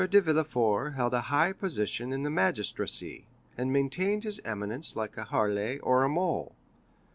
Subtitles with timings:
[0.09, 5.25] de Villefort held a high position in the magistracy, and maintained his eminence like a
[5.25, 6.51] Harlay or a Molé.